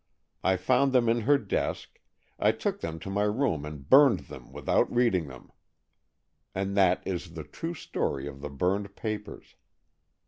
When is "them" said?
0.93-1.07, 2.81-2.97, 4.21-4.51, 5.27-5.51